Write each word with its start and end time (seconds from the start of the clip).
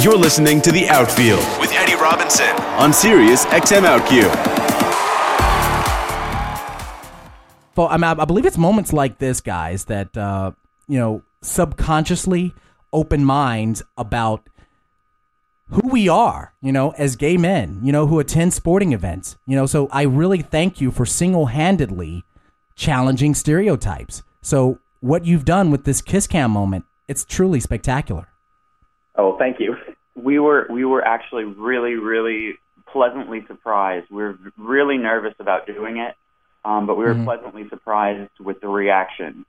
You're 0.00 0.18
listening 0.18 0.60
to 0.62 0.72
The 0.72 0.88
Outfield 0.88 1.38
with 1.60 1.72
Eddie 1.72 1.94
Robinson 1.94 2.50
on 2.80 2.92
Sirius 2.92 3.46
XM 3.46 3.82
OutQ. 3.86 4.24
Well, 7.76 7.86
I, 7.88 7.96
mean, 7.96 8.04
I 8.20 8.24
believe 8.24 8.44
it's 8.44 8.58
moments 8.58 8.92
like 8.92 9.18
this, 9.18 9.40
guys, 9.40 9.84
that 9.84 10.16
uh, 10.16 10.50
you 10.88 10.98
know 10.98 11.22
subconsciously 11.42 12.54
open 12.92 13.24
minds 13.24 13.84
about 13.96 14.48
who 15.70 15.88
we 15.88 16.08
are, 16.08 16.54
you 16.60 16.72
know, 16.72 16.90
as 16.98 17.14
gay 17.14 17.36
men, 17.36 17.78
you 17.82 17.92
know, 17.92 18.08
who 18.08 18.18
attend 18.18 18.52
sporting 18.52 18.92
events, 18.92 19.36
you 19.46 19.54
know. 19.54 19.64
So 19.64 19.88
I 19.92 20.02
really 20.02 20.42
thank 20.42 20.80
you 20.80 20.90
for 20.90 21.06
single-handedly 21.06 22.24
challenging 22.74 23.32
stereotypes. 23.32 24.24
So 24.42 24.80
what 25.00 25.24
you've 25.24 25.44
done 25.44 25.70
with 25.70 25.84
this 25.84 26.02
kiss 26.02 26.26
cam 26.26 26.50
moment, 26.50 26.84
it's 27.06 27.24
truly 27.24 27.60
spectacular. 27.60 28.28
Oh, 29.16 29.36
thank 29.38 29.60
you. 29.60 29.76
We 30.14 30.38
were 30.38 30.66
we 30.70 30.84
were 30.84 31.04
actually 31.04 31.44
really 31.44 31.94
really 31.94 32.54
pleasantly 32.92 33.44
surprised. 33.46 34.06
We 34.10 34.22
were 34.22 34.38
really 34.56 34.96
nervous 34.98 35.34
about 35.38 35.66
doing 35.66 35.98
it, 35.98 36.14
um, 36.64 36.86
but 36.86 36.96
we 36.96 37.04
were 37.04 37.14
mm-hmm. 37.14 37.24
pleasantly 37.24 37.68
surprised 37.68 38.30
with 38.40 38.60
the 38.60 38.68
reaction. 38.68 39.44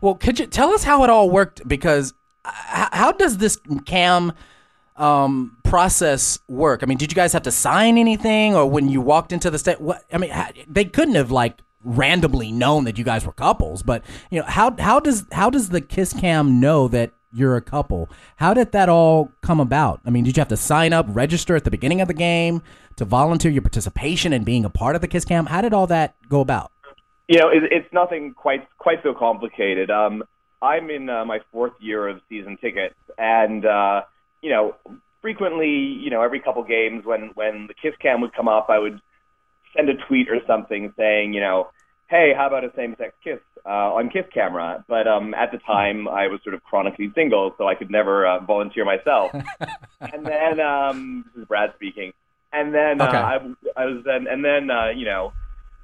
Well, 0.00 0.14
could 0.14 0.38
you 0.38 0.46
tell 0.46 0.70
us 0.72 0.84
how 0.84 1.04
it 1.04 1.10
all 1.10 1.30
worked? 1.30 1.66
Because 1.66 2.12
uh, 2.44 2.88
how 2.92 3.12
does 3.12 3.38
this 3.38 3.58
cam 3.84 4.32
um, 4.96 5.56
process 5.64 6.38
work? 6.48 6.82
I 6.82 6.86
mean, 6.86 6.98
did 6.98 7.10
you 7.10 7.16
guys 7.16 7.32
have 7.32 7.42
to 7.42 7.50
sign 7.50 7.98
anything, 7.98 8.54
or 8.54 8.66
when 8.66 8.88
you 8.88 9.00
walked 9.00 9.32
into 9.32 9.50
the 9.50 9.58
state? 9.58 9.80
What 9.80 10.04
I 10.12 10.18
mean, 10.18 10.32
they 10.68 10.84
couldn't 10.84 11.16
have 11.16 11.30
like 11.30 11.60
randomly 11.84 12.52
known 12.52 12.84
that 12.84 12.98
you 12.98 13.04
guys 13.04 13.24
were 13.24 13.32
couples, 13.32 13.82
but 13.82 14.04
you 14.30 14.40
know 14.40 14.46
how 14.46 14.76
how 14.78 15.00
does 15.00 15.24
how 15.32 15.50
does 15.50 15.70
the 15.70 15.80
kiss 15.80 16.12
cam 16.12 16.60
know 16.60 16.88
that 16.88 17.12
you're 17.32 17.56
a 17.56 17.62
couple? 17.62 18.08
How 18.36 18.54
did 18.54 18.72
that 18.72 18.88
all 18.88 19.30
come 19.42 19.60
about? 19.60 20.00
I 20.04 20.10
mean, 20.10 20.24
did 20.24 20.36
you 20.36 20.40
have 20.40 20.48
to 20.48 20.56
sign 20.56 20.92
up, 20.92 21.06
register 21.08 21.56
at 21.56 21.64
the 21.64 21.70
beginning 21.70 22.00
of 22.00 22.08
the 22.08 22.14
game 22.14 22.62
to 22.96 23.04
volunteer 23.04 23.50
your 23.50 23.62
participation 23.62 24.32
and 24.32 24.44
being 24.44 24.64
a 24.64 24.70
part 24.70 24.94
of 24.94 25.00
the 25.00 25.08
kiss 25.08 25.24
cam? 25.24 25.46
How 25.46 25.60
did 25.60 25.72
all 25.72 25.86
that 25.88 26.14
go 26.28 26.40
about? 26.40 26.72
You 27.28 27.38
know, 27.38 27.48
it, 27.48 27.64
it's 27.70 27.92
nothing 27.92 28.32
quite 28.34 28.66
quite 28.78 29.02
so 29.02 29.12
complicated. 29.12 29.90
Um, 29.90 30.24
I'm 30.62 30.90
in 30.90 31.10
uh, 31.10 31.24
my 31.24 31.40
fourth 31.52 31.74
year 31.78 32.08
of 32.08 32.20
season 32.28 32.56
tickets, 32.56 32.96
and 33.18 33.66
uh, 33.66 34.02
you 34.40 34.50
know, 34.50 34.74
frequently, 35.20 35.68
you 35.68 36.10
know, 36.10 36.22
every 36.22 36.40
couple 36.40 36.64
games 36.64 37.04
when 37.04 37.30
when 37.34 37.66
the 37.66 37.74
kiss 37.74 37.94
cam 38.00 38.20
would 38.22 38.32
come 38.34 38.48
up, 38.48 38.66
I 38.70 38.78
would 38.78 39.00
send 39.76 39.88
a 39.90 39.94
tweet 40.06 40.28
or 40.30 40.40
something 40.46 40.92
saying, 40.96 41.34
you 41.34 41.40
know, 41.40 41.68
hey, 42.08 42.32
how 42.34 42.46
about 42.46 42.64
a 42.64 42.72
same-sex 42.74 43.12
kiss 43.22 43.38
uh, 43.68 43.94
on 43.94 44.08
Kiss 44.08 44.24
Camera? 44.32 44.84
But 44.88 45.06
um, 45.06 45.34
at 45.34 45.52
the 45.52 45.58
time, 45.58 46.08
I 46.08 46.28
was 46.28 46.40
sort 46.42 46.54
of 46.54 46.64
chronically 46.64 47.12
single, 47.14 47.54
so 47.58 47.68
I 47.68 47.74
could 47.74 47.90
never 47.90 48.26
uh, 48.26 48.40
volunteer 48.40 48.84
myself. 48.84 49.30
and 50.00 50.26
then 50.26 50.60
um, 50.60 51.24
this 51.34 51.42
is 51.42 51.48
Brad 51.48 51.72
speaking. 51.76 52.12
And 52.52 52.74
then 52.74 53.00
uh, 53.00 53.08
okay. 53.08 53.16
uh, 53.16 53.22
I, 53.76 53.82
I 53.82 53.84
was 53.84 54.02
then, 54.04 54.26
and 54.26 54.44
then 54.44 54.70
uh, 54.70 54.88
you 54.88 55.04
know, 55.04 55.32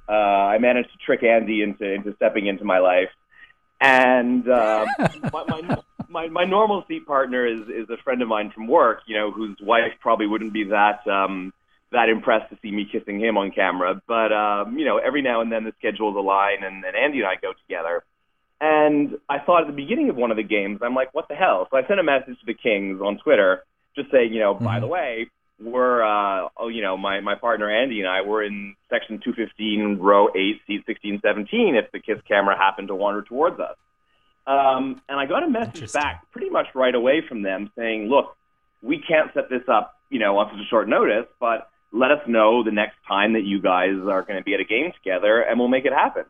uh, 0.09 0.11
I 0.11 0.57
managed 0.57 0.91
to 0.91 0.97
trick 1.05 1.23
Andy 1.23 1.61
into 1.61 1.85
into 1.85 2.15
stepping 2.15 2.47
into 2.47 2.63
my 2.63 2.79
life. 2.79 3.09
And 3.79 4.47
uh, 4.49 4.85
my, 5.33 5.43
my 5.47 5.77
my 6.09 6.27
my 6.27 6.43
normal 6.45 6.83
seat 6.87 7.05
partner 7.05 7.45
is 7.45 7.61
is 7.69 7.89
a 7.89 7.97
friend 8.03 8.21
of 8.21 8.27
mine 8.27 8.51
from 8.51 8.67
work, 8.67 9.01
you 9.05 9.15
know, 9.15 9.31
whose 9.31 9.57
wife 9.61 9.93
probably 9.99 10.27
wouldn't 10.27 10.53
be 10.53 10.63
that. 10.65 11.05
Um, 11.07 11.53
that 11.95 12.09
impressed 12.09 12.49
to 12.51 12.57
see 12.61 12.71
me 12.71 12.87
kissing 12.91 13.19
him 13.19 13.37
on 13.37 13.51
camera. 13.51 14.01
But 14.07 14.31
um, 14.31 14.77
you 14.77 14.85
know, 14.85 14.97
every 14.97 15.21
now 15.21 15.41
and 15.41 15.51
then 15.51 15.63
the 15.63 15.73
schedules 15.79 16.15
align, 16.15 16.63
and, 16.63 16.83
and 16.83 16.95
Andy 16.95 17.19
and 17.19 17.27
I 17.27 17.35
go 17.41 17.53
together. 17.67 18.03
And 18.61 19.17
I 19.27 19.39
thought 19.39 19.61
at 19.61 19.67
the 19.67 19.73
beginning 19.73 20.09
of 20.09 20.15
one 20.15 20.31
of 20.31 20.37
the 20.37 20.43
games, 20.43 20.79
I'm 20.81 20.95
like, 20.95 21.13
what 21.13 21.27
the 21.27 21.35
hell? 21.35 21.67
So 21.69 21.77
I 21.77 21.87
sent 21.87 21.99
a 21.99 22.03
message 22.03 22.39
to 22.39 22.45
the 22.45 22.53
Kings 22.53 23.01
on 23.01 23.17
Twitter, 23.17 23.65
just 23.95 24.11
saying, 24.11 24.33
you 24.33 24.39
know, 24.39 24.55
mm-hmm. 24.55 24.63
by 24.63 24.79
the 24.79 24.87
way, 24.87 25.29
we're, 25.59 26.03
uh, 26.03 26.49
oh, 26.57 26.67
you 26.67 26.81
know, 26.81 26.97
my 26.97 27.21
my 27.21 27.35
partner 27.35 27.69
Andy 27.69 27.99
and 27.99 28.09
I 28.09 28.21
were 28.21 28.43
in 28.43 28.75
section 28.89 29.19
215, 29.23 29.97
row 29.99 30.27
eight, 30.35 30.61
seat 30.67 30.83
16, 30.85 31.21
17. 31.23 31.75
If 31.75 31.91
the 31.91 31.99
kiss 31.99 32.21
camera 32.27 32.57
happened 32.57 32.89
to 32.89 32.95
wander 32.95 33.21
towards 33.21 33.59
us. 33.59 33.77
Um, 34.47 35.01
and 35.09 35.19
I 35.19 35.25
got 35.25 35.43
a 35.43 35.49
message 35.49 35.91
back 35.91 36.29
pretty 36.31 36.49
much 36.49 36.67
right 36.75 36.93
away 36.93 37.23
from 37.27 37.41
them 37.41 37.71
saying, 37.75 38.09
look, 38.09 38.35
we 38.83 39.01
can't 39.01 39.33
set 39.33 39.49
this 39.49 39.63
up, 39.67 39.95
you 40.09 40.19
know, 40.19 40.37
on 40.37 40.51
such 40.51 40.61
a 40.61 40.69
short 40.69 40.87
notice, 40.87 41.25
but 41.39 41.69
let 41.91 42.11
us 42.11 42.19
know 42.27 42.63
the 42.63 42.71
next 42.71 42.95
time 43.07 43.33
that 43.33 43.43
you 43.43 43.61
guys 43.61 43.91
are 43.91 44.21
going 44.23 44.37
to 44.37 44.43
be 44.43 44.53
at 44.53 44.59
a 44.59 44.65
game 44.65 44.91
together, 44.91 45.41
and 45.41 45.59
we'll 45.59 45.69
make 45.69 45.85
it 45.85 45.93
happen. 45.93 46.25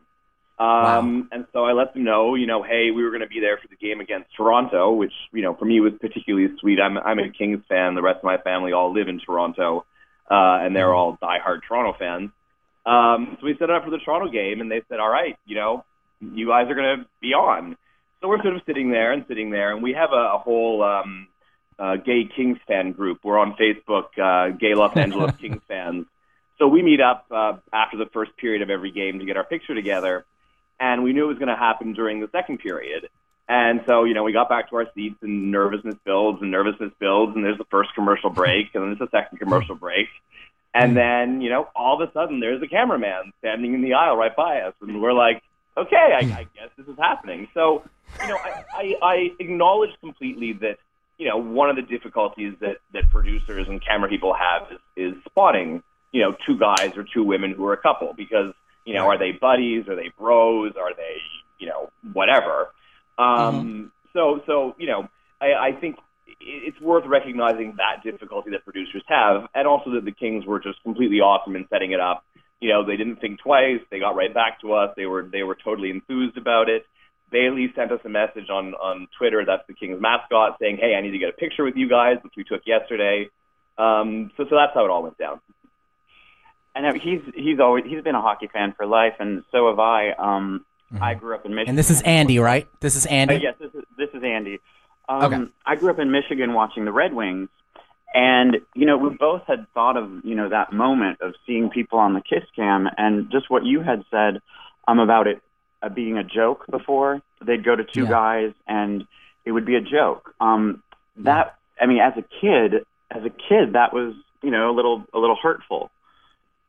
Um, 0.58 0.66
wow. 0.68 1.26
And 1.32 1.46
so 1.52 1.64
I 1.64 1.72
let 1.72 1.92
them 1.92 2.04
know, 2.04 2.34
you 2.34 2.46
know, 2.46 2.62
hey, 2.62 2.90
we 2.90 3.04
were 3.04 3.10
going 3.10 3.20
to 3.20 3.28
be 3.28 3.40
there 3.40 3.58
for 3.58 3.68
the 3.68 3.76
game 3.76 4.00
against 4.00 4.30
Toronto, 4.36 4.92
which 4.92 5.12
you 5.32 5.42
know 5.42 5.54
for 5.54 5.66
me 5.66 5.80
was 5.80 5.92
particularly 6.00 6.48
sweet. 6.60 6.80
I'm 6.80 6.96
I'm 6.96 7.18
a 7.18 7.30
Kings 7.30 7.62
fan. 7.68 7.94
The 7.94 8.02
rest 8.02 8.18
of 8.18 8.24
my 8.24 8.38
family 8.38 8.72
all 8.72 8.92
live 8.92 9.08
in 9.08 9.20
Toronto, 9.20 9.84
uh, 10.30 10.64
and 10.64 10.74
they're 10.74 10.94
all 10.94 11.18
diehard 11.22 11.60
Toronto 11.68 11.94
fans. 11.98 12.30
Um, 12.86 13.36
so 13.40 13.46
we 13.46 13.54
set 13.58 13.68
it 13.68 13.70
up 13.70 13.84
for 13.84 13.90
the 13.90 13.98
Toronto 13.98 14.30
game, 14.30 14.60
and 14.60 14.70
they 14.70 14.80
said, 14.88 15.00
all 15.00 15.10
right, 15.10 15.36
you 15.44 15.56
know, 15.56 15.84
you 16.20 16.46
guys 16.46 16.70
are 16.70 16.74
going 16.74 17.00
to 17.00 17.06
be 17.20 17.34
on. 17.34 17.76
So 18.20 18.28
we're 18.28 18.40
sort 18.40 18.54
of 18.54 18.62
sitting 18.64 18.90
there 18.90 19.12
and 19.12 19.24
sitting 19.28 19.50
there, 19.50 19.72
and 19.74 19.82
we 19.82 19.92
have 19.92 20.10
a, 20.12 20.36
a 20.36 20.38
whole 20.38 20.82
um, 20.82 21.28
uh, 21.78 21.96
gay 21.96 22.28
Kings 22.34 22.58
fan 22.66 22.92
group. 22.92 23.20
We're 23.22 23.38
on 23.38 23.54
Facebook, 23.54 24.18
uh, 24.18 24.56
Gay 24.56 24.74
Los 24.74 24.96
Angeles 24.96 25.34
Kings 25.40 25.62
fans. 25.68 26.06
So 26.58 26.68
we 26.68 26.82
meet 26.82 27.00
up 27.00 27.26
uh, 27.30 27.54
after 27.72 27.98
the 27.98 28.06
first 28.06 28.36
period 28.36 28.62
of 28.62 28.70
every 28.70 28.90
game 28.90 29.18
to 29.18 29.26
get 29.26 29.36
our 29.36 29.44
picture 29.44 29.74
together, 29.74 30.24
and 30.80 31.04
we 31.04 31.12
knew 31.12 31.24
it 31.24 31.28
was 31.28 31.38
going 31.38 31.48
to 31.48 31.56
happen 31.56 31.92
during 31.92 32.20
the 32.20 32.28
second 32.32 32.58
period. 32.58 33.08
And 33.48 33.82
so, 33.86 34.04
you 34.04 34.14
know, 34.14 34.24
we 34.24 34.32
got 34.32 34.48
back 34.48 34.70
to 34.70 34.76
our 34.76 34.86
seats, 34.94 35.16
and 35.22 35.52
nervousness 35.52 35.96
builds, 36.04 36.42
and 36.42 36.50
nervousness 36.50 36.92
builds, 36.98 37.36
and 37.36 37.44
there's 37.44 37.58
the 37.58 37.66
first 37.70 37.94
commercial 37.94 38.30
break, 38.30 38.74
and 38.74 38.82
then 38.82 38.90
there's 38.90 39.10
the 39.10 39.16
second 39.16 39.38
commercial 39.38 39.74
break. 39.76 40.08
And 40.74 40.96
then, 40.96 41.40
you 41.40 41.48
know, 41.48 41.68
all 41.74 42.02
of 42.02 42.06
a 42.06 42.12
sudden, 42.12 42.40
there's 42.40 42.62
a 42.62 42.66
cameraman 42.66 43.32
standing 43.38 43.72
in 43.72 43.82
the 43.82 43.94
aisle 43.94 44.16
right 44.16 44.34
by 44.34 44.60
us, 44.60 44.74
and 44.82 45.00
we're 45.00 45.12
like, 45.12 45.42
okay, 45.76 45.96
I, 45.96 46.18
I 46.18 46.46
guess 46.54 46.70
this 46.76 46.86
is 46.86 46.98
happening. 46.98 47.48
So, 47.54 47.82
you 48.20 48.28
know, 48.28 48.36
I, 48.36 48.64
I, 48.72 48.94
I 49.02 49.30
acknowledge 49.38 49.90
completely 50.00 50.52
that 50.54 50.78
you 51.18 51.28
know, 51.28 51.38
one 51.38 51.70
of 51.70 51.76
the 51.76 51.82
difficulties 51.82 52.54
that, 52.60 52.78
that 52.92 53.10
producers 53.10 53.66
and 53.68 53.84
camera 53.84 54.08
people 54.08 54.34
have 54.34 54.70
is, 54.70 54.78
is 54.96 55.22
spotting, 55.24 55.82
you 56.12 56.22
know, 56.22 56.36
two 56.46 56.58
guys 56.58 56.92
or 56.96 57.04
two 57.04 57.24
women 57.24 57.52
who 57.52 57.64
are 57.66 57.72
a 57.72 57.80
couple 57.80 58.12
because, 58.14 58.52
you 58.84 58.94
know, 58.94 59.06
are 59.06 59.18
they 59.18 59.32
buddies? 59.32 59.88
Are 59.88 59.96
they 59.96 60.10
bros? 60.18 60.74
Are 60.78 60.94
they, 60.94 61.16
you 61.58 61.68
know, 61.68 61.90
whatever? 62.12 62.68
Um, 63.18 63.26
mm-hmm. 63.26 63.84
So, 64.12 64.40
so, 64.46 64.74
you 64.78 64.86
know, 64.86 65.08
I, 65.40 65.68
I 65.68 65.72
think 65.72 65.96
it's 66.40 66.80
worth 66.80 67.04
recognizing 67.06 67.76
that 67.76 68.02
difficulty 68.04 68.50
that 68.50 68.64
producers 68.64 69.02
have 69.08 69.48
and 69.54 69.66
also 69.66 69.90
that 69.92 70.04
the 70.04 70.12
Kings 70.12 70.44
were 70.44 70.60
just 70.60 70.82
completely 70.82 71.20
awesome 71.20 71.56
in 71.56 71.66
setting 71.70 71.92
it 71.92 72.00
up. 72.00 72.24
You 72.60 72.70
know, 72.70 72.86
they 72.86 72.96
didn't 72.96 73.16
think 73.16 73.40
twice. 73.40 73.80
They 73.90 73.98
got 73.98 74.16
right 74.16 74.32
back 74.32 74.60
to 74.60 74.72
us. 74.74 74.94
They 74.96 75.06
were, 75.06 75.22
they 75.22 75.42
were 75.42 75.56
totally 75.62 75.90
enthused 75.90 76.36
about 76.36 76.68
it. 76.68 76.86
Bailey 77.30 77.72
sent 77.74 77.92
us 77.92 78.00
a 78.04 78.08
message 78.08 78.50
on 78.50 78.74
on 78.74 79.08
Twitter. 79.18 79.44
That's 79.44 79.66
the 79.66 79.74
Kings 79.74 80.00
mascot, 80.00 80.56
saying, 80.60 80.78
"Hey, 80.78 80.94
I 80.94 81.00
need 81.00 81.10
to 81.10 81.18
get 81.18 81.30
a 81.30 81.32
picture 81.32 81.64
with 81.64 81.76
you 81.76 81.88
guys," 81.88 82.18
which 82.22 82.34
we 82.36 82.44
took 82.44 82.62
yesterday. 82.66 83.28
Um, 83.78 84.30
so, 84.36 84.44
so 84.48 84.56
that's 84.56 84.72
how 84.74 84.84
it 84.84 84.90
all 84.90 85.02
went 85.02 85.18
down. 85.18 85.40
And 86.74 87.00
he's 87.00 87.22
he's 87.34 87.58
always 87.58 87.84
he's 87.84 88.02
been 88.02 88.14
a 88.14 88.20
hockey 88.20 88.48
fan 88.52 88.74
for 88.76 88.86
life, 88.86 89.14
and 89.18 89.42
so 89.50 89.68
have 89.68 89.78
I. 89.78 90.10
Um, 90.10 90.64
mm-hmm. 90.92 91.02
I 91.02 91.14
grew 91.14 91.34
up 91.34 91.46
in 91.46 91.52
Michigan. 91.52 91.70
And 91.70 91.78
this 91.78 91.90
is 91.90 92.02
Andy, 92.02 92.38
right? 92.38 92.68
This 92.80 92.96
is 92.96 93.06
Andy. 93.06 93.36
Uh, 93.36 93.38
yes, 93.38 93.54
this 93.58 93.74
is 93.74 93.84
this 93.96 94.10
is 94.12 94.22
Andy. 94.22 94.58
Um, 95.08 95.34
okay. 95.34 95.52
I 95.64 95.76
grew 95.76 95.90
up 95.90 95.98
in 95.98 96.10
Michigan 96.10 96.52
watching 96.52 96.84
the 96.84 96.92
Red 96.92 97.14
Wings, 97.14 97.48
and 98.14 98.58
you 98.74 98.84
know 98.86 98.98
we 98.98 99.10
both 99.10 99.42
had 99.46 99.66
thought 99.72 99.96
of 99.96 100.24
you 100.24 100.34
know 100.34 100.50
that 100.50 100.72
moment 100.72 101.20
of 101.22 101.34
seeing 101.46 101.70
people 101.70 101.98
on 101.98 102.14
the 102.14 102.20
kiss 102.20 102.44
cam, 102.54 102.88
and 102.98 103.30
just 103.32 103.50
what 103.50 103.64
you 103.64 103.80
had 103.80 104.04
said 104.10 104.40
um, 104.86 104.98
about 104.98 105.26
it 105.26 105.40
uh, 105.86 105.88
being 105.88 106.18
a 106.18 106.24
joke 106.24 106.66
before. 106.70 107.22
They'd 107.44 107.64
go 107.64 107.76
to 107.76 107.84
two 107.84 108.04
yeah. 108.04 108.10
guys 108.10 108.52
and 108.66 109.06
it 109.44 109.52
would 109.52 109.66
be 109.66 109.76
a 109.76 109.80
joke. 109.80 110.34
Um, 110.40 110.82
that 111.18 111.56
I 111.80 111.86
mean, 111.86 111.98
as 112.00 112.14
a 112.16 112.22
kid, 112.22 112.84
as 113.10 113.24
a 113.24 113.30
kid, 113.30 113.74
that 113.74 113.92
was 113.92 114.14
you 114.42 114.50
know 114.50 114.70
a 114.70 114.74
little 114.74 115.04
a 115.14 115.18
little 115.18 115.36
hurtful. 115.40 115.90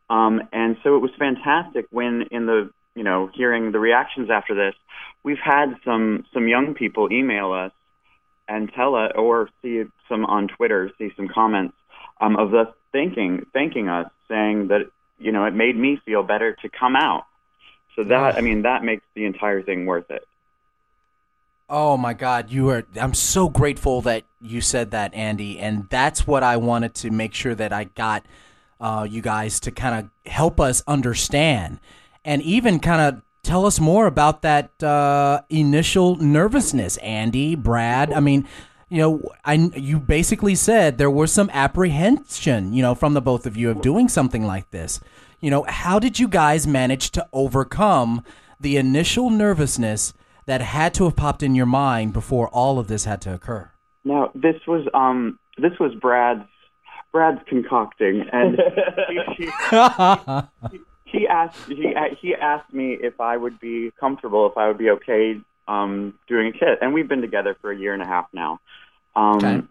Um, 0.09 0.41
and 0.53 0.77
so 0.83 0.95
it 0.95 0.99
was 0.99 1.11
fantastic 1.19 1.85
when 1.91 2.23
in 2.31 2.45
the 2.45 2.69
you 2.95 3.03
know 3.03 3.29
hearing 3.33 3.71
the 3.71 3.79
reactions 3.79 4.29
after 4.29 4.55
this, 4.55 4.75
we've 5.23 5.43
had 5.43 5.75
some 5.83 6.25
some 6.33 6.47
young 6.47 6.73
people 6.73 7.11
email 7.11 7.51
us 7.51 7.71
and 8.47 8.71
tell 8.73 8.95
us 8.95 9.11
or 9.15 9.49
see 9.61 9.83
some 10.07 10.25
on 10.25 10.47
Twitter, 10.47 10.91
see 10.97 11.09
some 11.17 11.27
comments 11.27 11.75
um, 12.21 12.37
of 12.37 12.53
us 12.53 12.67
thanking 12.93 13.45
thanking 13.53 13.89
us, 13.89 14.09
saying 14.29 14.69
that 14.69 14.81
you 15.19 15.31
know 15.31 15.45
it 15.45 15.53
made 15.53 15.75
me 15.75 15.99
feel 16.05 16.23
better 16.23 16.55
to 16.61 16.69
come 16.69 16.95
out 16.95 17.25
so 17.97 18.03
that 18.05 18.37
I 18.37 18.41
mean 18.41 18.61
that 18.61 18.83
makes 18.83 19.03
the 19.15 19.25
entire 19.25 19.61
thing 19.61 19.85
worth 19.85 20.09
it. 20.09 20.23
Oh 21.69 21.97
my 21.97 22.13
God, 22.13 22.49
you 22.49 22.69
are! 22.69 22.85
I'm 22.95 23.13
so 23.13 23.49
grateful 23.49 24.01
that 24.03 24.23
you 24.39 24.61
said 24.61 24.91
that, 24.91 25.13
Andy, 25.13 25.59
and 25.59 25.89
that's 25.89 26.25
what 26.25 26.41
I 26.41 26.55
wanted 26.55 26.93
to 26.95 27.11
make 27.11 27.33
sure 27.33 27.55
that 27.55 27.73
I 27.73 27.85
got 27.85 28.25
uh, 28.79 29.05
you 29.09 29.21
guys 29.21 29.59
to 29.61 29.71
kind 29.71 29.99
of 29.99 30.31
help 30.31 30.61
us 30.61 30.81
understand, 30.87 31.79
and 32.23 32.41
even 32.41 32.79
kind 32.79 33.01
of 33.01 33.21
tell 33.43 33.65
us 33.65 33.81
more 33.81 34.07
about 34.07 34.43
that 34.43 34.81
uh, 34.81 35.41
initial 35.49 36.15
nervousness, 36.17 36.95
Andy, 36.97 37.55
Brad. 37.55 38.13
I 38.13 38.21
mean, 38.21 38.47
you 38.87 38.99
know, 38.99 39.21
I 39.43 39.55
you 39.75 39.99
basically 39.99 40.55
said 40.55 40.97
there 40.97 41.11
was 41.11 41.33
some 41.33 41.49
apprehension, 41.51 42.71
you 42.71 42.81
know, 42.81 42.95
from 42.95 43.13
the 43.13 43.21
both 43.21 43.45
of 43.45 43.57
you 43.57 43.69
of 43.71 43.81
doing 43.81 44.07
something 44.07 44.45
like 44.45 44.71
this. 44.71 45.01
You 45.39 45.51
know, 45.51 45.65
how 45.67 45.99
did 45.99 46.19
you 46.19 46.27
guys 46.27 46.65
manage 46.65 47.11
to 47.11 47.27
overcome 47.31 48.23
the 48.59 48.77
initial 48.77 49.29
nervousness 49.29 50.13
that 50.45 50.61
had 50.61 50.93
to 50.95 51.03
have 51.03 51.15
popped 51.15 51.43
in 51.43 51.53
your 51.53 51.65
mind 51.65 52.13
before 52.13 52.47
all 52.49 52.79
of 52.79 52.87
this 52.87 53.05
had 53.05 53.21
to 53.21 53.33
occur? 53.33 53.71
Now, 54.03 54.31
this 54.33 54.55
was 54.67 54.87
um 54.93 55.37
this 55.57 55.73
was 55.79 55.93
Brad's 55.95 56.47
Brad's 57.11 57.41
concocting, 57.47 58.23
and 58.31 58.57
he, 59.37 59.45
he, 60.71 60.79
he 61.05 61.27
asked 61.27 61.67
he 61.67 61.93
he 62.19 62.35
asked 62.35 62.73
me 62.73 62.97
if 62.99 63.19
I 63.19 63.37
would 63.37 63.59
be 63.59 63.91
comfortable, 63.99 64.47
if 64.47 64.57
I 64.57 64.67
would 64.67 64.77
be 64.77 64.89
okay 64.91 65.39
um, 65.67 66.13
doing 66.27 66.47
a 66.47 66.51
kit, 66.51 66.79
and 66.81 66.93
we've 66.93 67.07
been 67.07 67.21
together 67.21 67.55
for 67.61 67.71
a 67.71 67.77
year 67.77 67.93
and 67.93 68.01
a 68.01 68.07
half 68.07 68.27
now. 68.33 68.59
Um, 69.15 69.37
okay. 69.37 69.61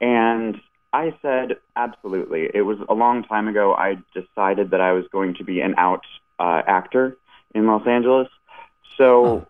And 0.00 0.60
I 0.92 1.14
said 1.22 1.56
absolutely. 1.76 2.50
It 2.52 2.62
was 2.62 2.78
a 2.88 2.94
long 2.94 3.22
time 3.24 3.48
ago. 3.48 3.74
I 3.74 3.96
decided 4.14 4.70
that 4.70 4.80
I 4.80 4.92
was 4.92 5.04
going 5.12 5.34
to 5.34 5.44
be 5.44 5.60
an 5.60 5.74
out 5.78 6.04
uh, 6.38 6.62
actor 6.66 7.16
in 7.54 7.66
Los 7.66 7.86
Angeles, 7.86 8.28
so 8.96 9.26
oh. 9.26 9.46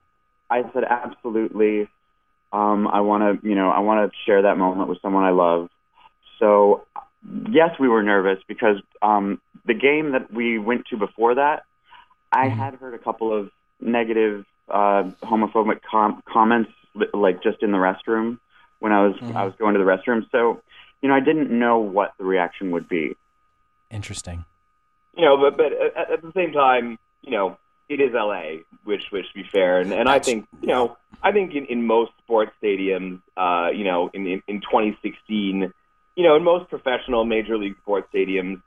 I 0.50 0.64
said 0.72 0.84
absolutely. 0.84 1.88
Um, 2.52 2.88
I 2.88 3.00
want 3.00 3.42
to, 3.42 3.48
you 3.48 3.54
know, 3.54 3.70
I 3.70 3.78
want 3.80 4.10
to 4.10 4.16
share 4.26 4.42
that 4.42 4.58
moment 4.58 4.88
with 4.88 5.00
someone 5.00 5.24
I 5.24 5.30
love. 5.30 5.70
So 6.38 6.84
yes, 7.48 7.78
we 7.78 7.88
were 7.88 8.02
nervous 8.02 8.38
because 8.46 8.76
um, 9.02 9.40
the 9.66 9.74
game 9.74 10.12
that 10.12 10.32
we 10.32 10.58
went 10.58 10.86
to 10.88 10.96
before 10.96 11.34
that, 11.34 11.64
I 12.32 12.46
mm-hmm. 12.46 12.58
had 12.58 12.74
heard 12.74 12.94
a 12.94 12.98
couple 12.98 13.32
of 13.32 13.50
negative 13.80 14.44
uh, 14.68 15.10
homophobic 15.22 15.80
com- 15.88 16.22
comments, 16.26 16.70
like 17.12 17.42
just 17.42 17.62
in 17.62 17.72
the 17.72 17.78
restroom 17.78 18.38
when 18.78 18.92
I 18.92 19.06
was 19.06 19.16
mm-hmm. 19.16 19.36
I 19.36 19.44
was 19.44 19.54
going 19.58 19.74
to 19.74 19.78
the 19.78 19.84
restroom. 19.84 20.26
So, 20.30 20.62
you 21.02 21.08
know, 21.08 21.14
I 21.14 21.20
didn't 21.20 21.50
know 21.50 21.78
what 21.78 22.14
the 22.18 22.24
reaction 22.24 22.70
would 22.72 22.88
be. 22.88 23.16
Interesting. 23.90 24.44
You 25.16 25.24
know, 25.24 25.36
but 25.36 25.56
but 25.56 25.72
at, 25.72 26.10
at 26.12 26.22
the 26.22 26.32
same 26.34 26.52
time, 26.52 26.98
you 27.22 27.32
know, 27.32 27.58
it 27.88 28.00
is 28.00 28.12
LA, 28.12 28.62
which 28.84 29.02
which 29.10 29.26
to 29.28 29.34
be 29.34 29.48
fair, 29.50 29.80
and 29.80 29.92
and 29.92 30.08
I 30.08 30.18
think 30.18 30.46
you 30.60 30.68
know 30.68 30.96
I 31.22 31.32
think 31.32 31.54
in, 31.54 31.66
in 31.66 31.86
most 31.86 32.12
sports 32.22 32.52
stadiums, 32.62 33.20
uh, 33.36 33.70
you 33.74 33.84
know, 33.84 34.10
in, 34.14 34.26
in 34.26 34.42
in 34.46 34.60
2016 34.60 35.72
you 36.20 36.24
know, 36.24 36.36
in 36.36 36.44
most 36.44 36.68
professional 36.68 37.24
major 37.24 37.56
league 37.56 37.76
sports 37.80 38.06
stadiums, 38.12 38.60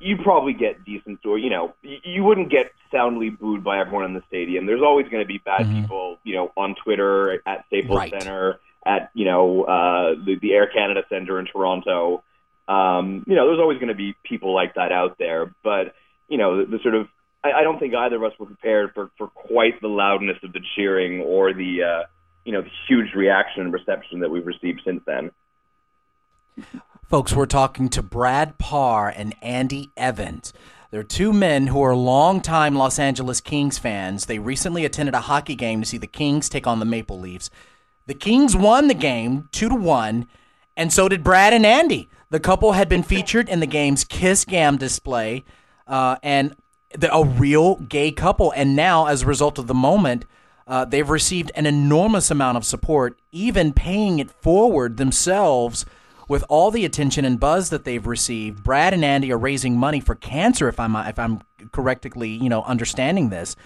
you 0.00 0.16
probably 0.16 0.54
get 0.54 0.84
decent 0.84 1.18
or 1.26 1.38
you 1.38 1.50
know, 1.50 1.74
you 1.82 2.24
wouldn't 2.24 2.50
get 2.50 2.72
soundly 2.90 3.28
booed 3.30 3.62
by 3.62 3.78
everyone 3.78 4.04
in 4.04 4.14
the 4.14 4.22
stadium. 4.26 4.64
There's 4.66 4.82
always 4.82 5.06
going 5.08 5.22
to 5.22 5.26
be 5.26 5.38
bad 5.38 5.62
mm-hmm. 5.62 5.82
people, 5.82 6.18
you 6.24 6.34
know, 6.34 6.52
on 6.56 6.74
Twitter 6.82 7.42
at 7.46 7.66
Staples 7.66 7.98
right. 7.98 8.10
Center, 8.10 8.58
at 8.86 9.10
you 9.14 9.24
know 9.24 9.64
uh, 9.64 10.14
the, 10.24 10.36
the 10.40 10.52
Air 10.52 10.68
Canada 10.72 11.02
Center 11.08 11.38
in 11.38 11.46
Toronto. 11.46 12.22
Um, 12.66 13.24
you 13.26 13.34
know, 13.34 13.46
there's 13.46 13.60
always 13.60 13.76
going 13.76 13.88
to 13.88 13.94
be 13.94 14.14
people 14.24 14.54
like 14.54 14.74
that 14.76 14.90
out 14.90 15.16
there, 15.18 15.54
but 15.62 15.94
you 16.28 16.38
know, 16.38 16.64
the, 16.64 16.76
the 16.76 16.78
sort 16.82 16.94
of 16.94 17.08
I, 17.44 17.60
I 17.60 17.62
don't 17.62 17.78
think 17.78 17.94
either 17.94 18.16
of 18.16 18.24
us 18.24 18.38
were 18.38 18.46
prepared 18.46 18.92
for 18.94 19.10
for 19.18 19.28
quite 19.28 19.80
the 19.80 19.88
loudness 19.88 20.38
of 20.42 20.52
the 20.52 20.60
cheering 20.74 21.20
or 21.20 21.52
the 21.52 21.82
uh, 21.82 22.06
you 22.44 22.52
know 22.52 22.62
the 22.62 22.70
huge 22.88 23.14
reaction 23.14 23.62
and 23.62 23.72
reception 23.72 24.20
that 24.20 24.30
we've 24.30 24.46
received 24.46 24.80
since 24.84 25.02
then. 25.06 25.30
Folks, 27.08 27.34
we're 27.34 27.46
talking 27.46 27.88
to 27.90 28.02
Brad 28.02 28.58
Parr 28.58 29.12
and 29.14 29.34
Andy 29.42 29.90
Evans. 29.96 30.52
They're 30.90 31.02
two 31.02 31.32
men 31.32 31.66
who 31.66 31.82
are 31.82 31.94
longtime 31.94 32.76
Los 32.76 32.98
Angeles 32.98 33.40
Kings 33.40 33.78
fans. 33.78 34.26
They 34.26 34.38
recently 34.38 34.84
attended 34.84 35.14
a 35.14 35.22
hockey 35.22 35.56
game 35.56 35.80
to 35.82 35.86
see 35.86 35.98
the 35.98 36.06
Kings 36.06 36.48
take 36.48 36.66
on 36.66 36.78
the 36.78 36.84
Maple 36.84 37.18
Leafs. 37.18 37.50
The 38.06 38.14
Kings 38.14 38.54
won 38.54 38.88
the 38.88 38.94
game 38.94 39.48
2 39.52 39.68
to 39.68 39.74
1, 39.74 40.26
and 40.76 40.92
so 40.92 41.08
did 41.08 41.24
Brad 41.24 41.52
and 41.52 41.64
Andy. 41.64 42.08
The 42.30 42.40
couple 42.40 42.72
had 42.72 42.88
been 42.88 43.02
featured 43.02 43.48
in 43.48 43.60
the 43.60 43.66
game's 43.66 44.04
Kiss 44.04 44.44
Cam 44.44 44.76
display, 44.76 45.44
uh, 45.86 46.16
and 46.22 46.54
the, 46.94 47.14
a 47.14 47.24
real 47.24 47.76
gay 47.76 48.10
couple. 48.10 48.52
And 48.52 48.76
now, 48.76 49.06
as 49.06 49.22
a 49.22 49.26
result 49.26 49.58
of 49.58 49.66
the 49.66 49.74
moment, 49.74 50.24
uh, 50.66 50.84
they've 50.84 51.08
received 51.08 51.52
an 51.54 51.66
enormous 51.66 52.30
amount 52.30 52.56
of 52.56 52.64
support, 52.64 53.18
even 53.32 53.72
paying 53.72 54.18
it 54.18 54.30
forward 54.30 54.96
themselves 54.96 55.86
with 56.28 56.44
all 56.48 56.70
the 56.70 56.84
attention 56.84 57.24
and 57.24 57.38
buzz 57.38 57.70
that 57.70 57.84
they've 57.84 58.06
received, 58.06 58.62
Brad 58.62 58.94
and 58.94 59.04
Andy 59.04 59.32
are 59.32 59.38
raising 59.38 59.76
money 59.76 60.00
for 60.00 60.14
cancer. 60.14 60.68
If 60.68 60.80
I'm 60.80 60.96
if 60.96 61.18
I'm 61.18 61.42
correctly, 61.72 62.30
you 62.30 62.48
know, 62.48 62.62
understanding 62.62 63.28
this, 63.28 63.56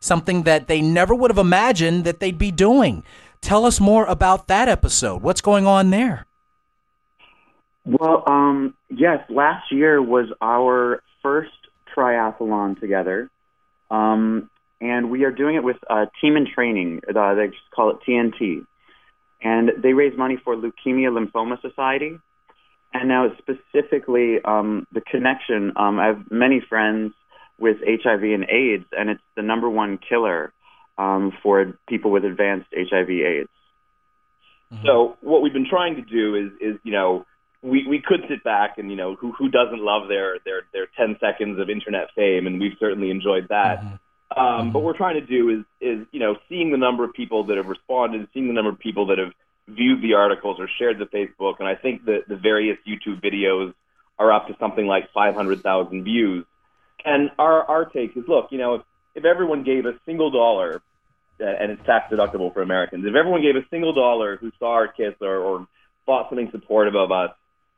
something 0.00 0.44
that 0.44 0.68
they 0.68 0.80
never 0.80 1.14
would 1.14 1.30
have 1.30 1.38
imagined 1.38 2.04
that 2.04 2.20
they'd 2.20 2.38
be 2.38 2.50
doing. 2.50 3.04
Tell 3.46 3.64
us 3.64 3.78
more 3.80 4.04
about 4.06 4.48
that 4.48 4.68
episode. 4.68 5.22
What's 5.22 5.40
going 5.40 5.66
on 5.66 5.90
there? 5.90 6.26
Well, 7.84 8.24
um, 8.26 8.74
yes, 8.90 9.20
last 9.30 9.70
year 9.70 10.02
was 10.02 10.26
our 10.40 11.00
first 11.22 11.52
triathlon 11.96 12.80
together, 12.80 13.30
um, 13.88 14.50
and 14.80 15.10
we 15.10 15.22
are 15.22 15.30
doing 15.30 15.54
it 15.54 15.62
with 15.62 15.76
uh, 15.88 16.06
Team 16.20 16.36
in 16.36 16.46
Training. 16.52 17.02
Uh, 17.08 17.34
they 17.34 17.46
just 17.46 17.70
call 17.72 17.90
it 17.90 17.98
TNT 18.06 18.66
and 19.40 19.70
they 19.80 19.92
raise 19.92 20.16
money 20.18 20.38
for 20.42 20.56
Leukemia 20.56 21.10
Lymphoma 21.10 21.60
Society. 21.60 22.18
And 22.92 23.08
now 23.08 23.26
it's 23.26 23.38
specifically 23.38 24.38
um, 24.44 24.86
the 24.92 25.00
connection. 25.00 25.72
Um, 25.76 26.00
I 26.00 26.06
have 26.06 26.30
many 26.30 26.60
friends 26.68 27.12
with 27.58 27.76
HIV 27.86 28.22
and 28.22 28.44
AIDS, 28.50 28.86
and 28.90 29.10
it's 29.10 29.22
the 29.36 29.42
number 29.42 29.68
one 29.68 29.98
killer 29.98 30.52
um, 30.98 31.32
for 31.42 31.78
people 31.88 32.10
with 32.10 32.24
advanced 32.24 32.68
HIV/AIDS. 32.72 33.48
Mm-hmm. 34.72 34.86
So 34.86 35.16
what 35.20 35.42
we've 35.42 35.52
been 35.52 35.68
trying 35.68 35.96
to 35.96 36.02
do 36.02 36.34
is, 36.34 36.50
is 36.60 36.78
you 36.82 36.92
know, 36.92 37.24
we, 37.62 37.86
we 37.88 38.02
could 38.04 38.20
sit 38.28 38.42
back 38.44 38.78
and 38.78 38.90
you 38.90 38.96
know, 38.96 39.14
who 39.14 39.32
who 39.32 39.48
doesn't 39.48 39.80
love 39.80 40.08
their 40.08 40.38
their 40.44 40.62
their 40.72 40.86
10 40.96 41.16
seconds 41.20 41.60
of 41.60 41.70
internet 41.70 42.08
fame, 42.14 42.46
and 42.46 42.60
we've 42.60 42.76
certainly 42.78 43.10
enjoyed 43.10 43.48
that. 43.48 43.80
Mm-hmm. 43.80 43.94
Um, 44.38 44.44
mm-hmm. 44.44 44.72
But 44.72 44.80
what 44.80 44.86
we're 44.86 44.96
trying 44.96 45.20
to 45.20 45.26
do 45.26 45.50
is, 45.50 45.64
is, 45.80 46.06
you 46.12 46.20
know, 46.20 46.36
seeing 46.48 46.70
the 46.70 46.76
number 46.76 47.04
of 47.04 47.12
people 47.12 47.44
that 47.44 47.56
have 47.56 47.66
responded, 47.66 48.26
seeing 48.34 48.48
the 48.48 48.52
number 48.52 48.70
of 48.70 48.78
people 48.78 49.06
that 49.06 49.18
have 49.18 49.32
viewed 49.68 50.02
the 50.02 50.14
articles 50.14 50.58
or 50.58 50.68
shared 50.78 50.98
the 50.98 51.06
Facebook, 51.06 51.54
and 51.58 51.68
I 51.68 51.74
think 51.74 52.04
that 52.06 52.24
the 52.28 52.36
various 52.36 52.78
YouTube 52.86 53.22
videos 53.22 53.72
are 54.18 54.32
up 54.32 54.48
to 54.48 54.56
something 54.58 54.86
like 54.86 55.12
500,000 55.12 56.04
views. 56.04 56.44
And 57.04 57.30
our, 57.38 57.62
our 57.64 57.84
take 57.84 58.16
is, 58.16 58.24
look, 58.26 58.48
you 58.50 58.58
know, 58.58 58.74
if, 58.76 58.82
if 59.16 59.24
everyone 59.24 59.64
gave 59.64 59.84
a 59.86 59.94
single 60.06 60.30
dollar, 60.30 60.80
uh, 61.40 61.44
and 61.44 61.72
it's 61.72 61.84
tax 61.84 62.12
deductible 62.12 62.54
for 62.54 62.62
Americans, 62.62 63.04
if 63.04 63.14
everyone 63.16 63.42
gave 63.42 63.56
a 63.56 63.66
single 63.70 63.92
dollar 63.92 64.36
who 64.36 64.52
saw 64.60 64.72
our 64.72 64.88
kids 64.88 65.16
or, 65.20 65.36
or 65.36 65.66
thought 66.06 66.28
something 66.30 66.50
supportive 66.52 66.94
of 66.94 67.10
us 67.10 67.30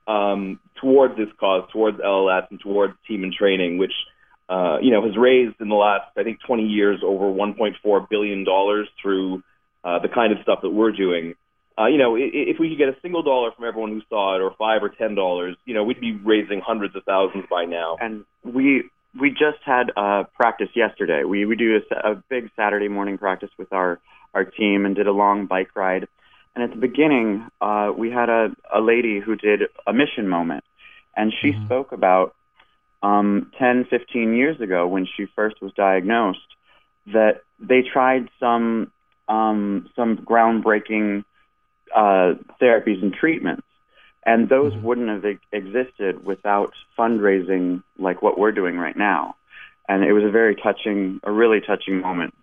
um, 0.06 0.60
towards 0.80 1.16
this 1.16 1.28
cause, 1.40 1.66
towards 1.72 1.98
LLS 1.98 2.50
and 2.50 2.60
towards 2.60 2.92
Team 3.08 3.24
in 3.24 3.32
Training, 3.32 3.78
which– 3.78 3.94
uh, 4.48 4.78
you 4.80 4.90
know, 4.90 5.04
has 5.04 5.16
raised 5.16 5.60
in 5.60 5.68
the 5.68 5.74
last, 5.74 6.10
I 6.16 6.22
think, 6.22 6.38
20 6.46 6.62
years 6.64 7.00
over 7.04 7.26
1.4 7.26 8.08
billion 8.08 8.44
dollars 8.44 8.88
through 9.02 9.42
uh, 9.84 9.98
the 9.98 10.08
kind 10.08 10.32
of 10.32 10.38
stuff 10.42 10.60
that 10.62 10.70
we're 10.70 10.92
doing. 10.92 11.34
Uh, 11.78 11.86
you 11.86 11.98
know, 11.98 12.16
if 12.16 12.58
we 12.58 12.70
could 12.70 12.78
get 12.78 12.88
a 12.88 12.96
single 13.02 13.22
dollar 13.22 13.50
from 13.52 13.66
everyone 13.66 13.90
who 13.90 14.00
saw 14.08 14.34
it, 14.36 14.42
or 14.42 14.52
five 14.58 14.82
or 14.82 14.88
ten 14.88 15.14
dollars, 15.14 15.54
you 15.64 15.74
know, 15.74 15.84
we'd 15.84 16.00
be 16.00 16.12
raising 16.12 16.60
hundreds 16.60 16.96
of 16.96 17.04
thousands 17.04 17.44
by 17.48 17.66
now. 17.66 17.96
And 18.00 18.24
we 18.42 18.84
we 19.18 19.30
just 19.30 19.58
had 19.64 19.92
uh, 19.96 20.24
practice 20.34 20.68
yesterday. 20.74 21.24
We 21.24 21.44
we 21.44 21.56
do 21.56 21.80
a, 21.90 22.10
a 22.12 22.22
big 22.28 22.50
Saturday 22.56 22.88
morning 22.88 23.18
practice 23.18 23.50
with 23.58 23.72
our 23.72 24.00
our 24.34 24.44
team 24.44 24.84
and 24.84 24.94
did 24.94 25.06
a 25.06 25.12
long 25.12 25.46
bike 25.46 25.74
ride. 25.74 26.08
And 26.54 26.64
at 26.64 26.70
the 26.70 26.80
beginning, 26.80 27.46
uh, 27.60 27.92
we 27.96 28.10
had 28.10 28.28
a, 28.28 28.48
a 28.74 28.80
lady 28.80 29.20
who 29.20 29.36
did 29.36 29.62
a 29.86 29.92
mission 29.92 30.28
moment, 30.28 30.64
and 31.16 31.32
she 31.40 31.52
mm-hmm. 31.52 31.64
spoke 31.66 31.92
about 31.92 32.34
um, 33.02 33.52
10, 33.58 33.86
15 33.88 34.34
years 34.34 34.60
ago 34.60 34.86
when 34.88 35.06
she 35.06 35.26
first 35.36 35.62
was 35.62 35.72
diagnosed 35.74 36.40
that 37.06 37.42
they 37.60 37.82
tried 37.82 38.28
some 38.40 38.90
um, 39.28 39.88
some 39.94 40.16
groundbreaking 40.16 41.24
uh, 41.94 42.34
therapies 42.60 43.02
and 43.02 43.12
treatments, 43.12 43.66
and 44.24 44.48
those 44.48 44.72
mm-hmm. 44.72 44.86
wouldn't 44.86 45.08
have 45.08 45.24
existed 45.52 46.24
without 46.24 46.72
fundraising 46.98 47.82
like 47.98 48.22
what 48.22 48.38
we're 48.38 48.52
doing 48.52 48.76
right 48.76 48.96
now. 48.96 49.34
And 49.88 50.04
it 50.04 50.12
was 50.12 50.24
a 50.24 50.30
very 50.30 50.54
touching, 50.54 51.20
a 51.24 51.32
really 51.32 51.60
touching 51.60 52.00
moment 52.00 52.34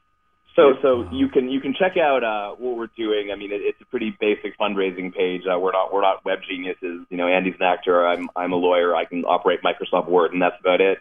so, 0.55 0.73
so 0.81 1.07
you 1.11 1.27
can 1.27 1.49
you 1.49 1.59
can 1.59 1.75
check 1.77 1.97
out 1.97 2.23
uh, 2.23 2.51
what 2.55 2.77
we're 2.77 2.87
doing. 2.95 3.29
I 3.31 3.35
mean, 3.35 3.51
it, 3.51 3.59
it's 3.61 3.81
a 3.81 3.85
pretty 3.85 4.15
basic 4.21 4.57
fundraising 4.57 5.13
page. 5.13 5.41
Uh, 5.45 5.59
we're 5.59 5.73
not 5.73 5.93
we're 5.93 6.01
not 6.01 6.23
web 6.23 6.39
geniuses. 6.49 7.05
You 7.09 7.17
know, 7.17 7.27
Andy's 7.27 7.55
an 7.59 7.65
actor. 7.65 8.07
I'm 8.07 8.29
I'm 8.35 8.53
a 8.53 8.55
lawyer. 8.55 8.95
I 8.95 9.03
can 9.03 9.25
operate 9.25 9.59
Microsoft 9.63 10.07
Word, 10.07 10.31
and 10.31 10.41
that's 10.41 10.55
about 10.61 10.79
it. 10.79 10.99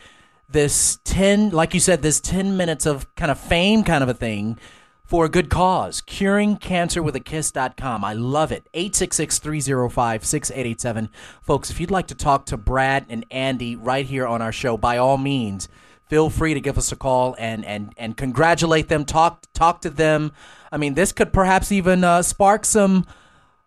this 0.49 0.99
ten, 1.05 1.51
like 1.51 1.75
you 1.75 1.81
said, 1.81 2.03
this 2.03 2.21
ten 2.21 2.57
minutes 2.57 2.87
of 2.87 3.13
kind 3.15 3.31
of 3.31 3.39
fame, 3.39 3.85
kind 3.85 4.03
of 4.03 4.09
a 4.09 4.15
thing, 4.15 4.59
for 5.05 5.25
a 5.25 5.29
good 5.29 5.51
cause. 5.51 6.01
Curing 6.01 6.57
cancer 6.57 7.03
with 7.03 7.15
a 7.17 7.21
kiss.com. 7.21 8.05
I 8.05 8.15
love 8.15 8.53
it. 8.53 8.67
866 8.75 9.39
305 9.39 10.25
6887. 10.25 11.09
Folks, 11.43 11.71
if 11.71 11.81
you'd 11.81 11.91
like 11.91 12.07
to 12.09 12.15
talk 12.15 12.47
to 12.47 12.57
Brad 12.57 13.07
and 13.09 13.27
Andy 13.31 13.77
right 13.77 14.07
here 14.07 14.27
on 14.27 14.43
our 14.43 14.53
show, 14.53 14.77
by 14.77 14.99
all 14.99 15.19
means 15.19 15.69
feel 16.09 16.31
free 16.31 16.55
to 16.55 16.61
give 16.61 16.79
us 16.79 16.93
a 16.93 16.97
call 16.97 17.35
and 17.39 17.65
and 17.65 17.93
and 17.97 18.17
congratulate 18.17 18.89
them. 18.89 19.05
Talk 19.05 19.45
talk 19.53 19.81
to 19.83 19.91
them. 19.91 20.33
I 20.71 20.77
mean, 20.77 20.95
this 20.95 21.13
could 21.13 21.33
perhaps 21.33 21.71
even 21.71 22.05
uh, 22.05 22.23
spark 22.23 22.65
some 22.65 23.07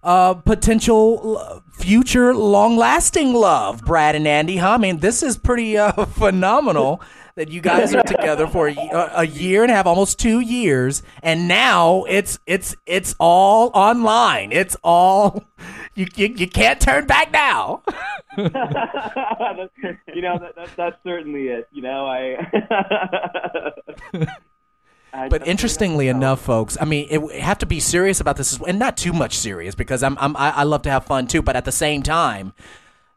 uh, 0.08 0.34
potential 0.36 1.62
future 1.74 2.34
long 2.34 2.78
lasting 2.78 3.34
love, 3.34 3.84
Brad 3.84 4.16
and 4.16 4.26
Andy. 4.26 4.56
Huh? 4.56 4.72
I 4.72 4.78
mean, 4.78 5.00
this 5.00 5.22
is 5.22 5.38
pretty 5.38 5.78
uh, 5.78 6.06
phenomenal 6.06 7.02
that 7.36 7.50
you 7.50 7.60
guys 7.60 7.94
are 7.94 8.04
together 8.04 8.48
for 8.48 8.70
a, 8.70 9.12
a, 9.16 9.28
year 9.28 9.64
and 9.64 9.72
a 9.72 9.76
half, 9.76 9.86
almost 9.86 10.18
two 10.18 10.40
years, 10.40 11.04
and 11.22 11.48
now 11.48 12.06
it's 12.06 12.40
it's 12.48 12.74
it's 12.86 13.16
all 13.20 13.70
online. 13.74 14.54
It's 14.54 14.78
all 14.82 15.44
you 15.94 16.08
you, 16.16 16.28
you 16.28 16.48
can't 16.48 16.80
turn 16.80 17.06
back 17.06 17.32
now. 17.34 17.84
you 18.38 18.46
know 18.46 20.40
that, 20.40 20.54
that, 20.56 20.70
that's 20.78 20.98
certainly 21.04 21.50
it. 21.50 21.68
You 21.74 21.82
know 21.82 22.08
I. 22.08 23.74
but 25.30 25.48
interestingly 25.48 26.08
enough, 26.08 26.42
folks, 26.42 26.78
I 26.80 26.86
mean, 26.86 27.08
it 27.10 27.42
have 27.42 27.58
to 27.60 27.66
be 27.66 27.80
serious 27.80 28.20
about 28.20 28.38
this, 28.38 28.60
and 28.62 28.78
not 28.78 28.98
too 28.98 29.14
much 29.14 29.38
serious 29.38 29.76
because 29.76 30.04
I'm, 30.04 30.18
I'm 30.20 30.36
I 30.38 30.64
love 30.64 30.84
to 30.84 30.92
have 30.92 31.06
fun 31.06 31.28
too. 31.28 31.42
But 31.42 31.56
at 31.56 31.66
the 31.66 31.72
same 31.72 32.04
time, 32.04 32.54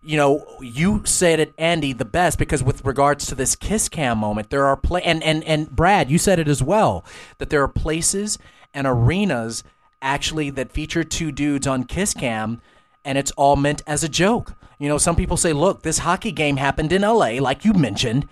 you 0.02 0.16
know, 0.16 0.46
you 0.60 1.02
said 1.04 1.40
it, 1.40 1.52
Andy, 1.58 1.92
the 1.92 2.04
best 2.04 2.38
because 2.38 2.62
with 2.62 2.84
regards 2.84 3.26
to 3.26 3.34
this 3.34 3.54
kiss 3.54 3.88
cam 3.88 4.18
moment, 4.18 4.50
there 4.50 4.64
are 4.64 4.76
play 4.76 5.02
and 5.02 5.22
and 5.22 5.44
and 5.44 5.70
Brad, 5.70 6.10
you 6.10 6.18
said 6.18 6.38
it 6.38 6.48
as 6.48 6.62
well 6.62 7.04
that 7.38 7.50
there 7.50 7.62
are 7.62 7.68
places 7.68 8.38
and 8.72 8.86
arenas 8.86 9.62
actually 10.00 10.48
that 10.50 10.72
feature 10.72 11.04
two 11.04 11.30
dudes 11.30 11.66
on 11.66 11.84
kiss 11.84 12.14
cam, 12.14 12.62
and 13.04 13.18
it's 13.18 13.32
all 13.32 13.56
meant 13.56 13.82
as 13.86 14.02
a 14.02 14.08
joke. 14.08 14.54
You 14.78 14.88
know, 14.88 14.96
some 14.96 15.16
people 15.16 15.36
say, 15.36 15.52
look, 15.52 15.82
this 15.82 15.98
hockey 15.98 16.32
game 16.32 16.56
happened 16.56 16.92
in 16.92 17.04
L.A., 17.04 17.38
like 17.38 17.66
you 17.66 17.74
mentioned, 17.74 18.26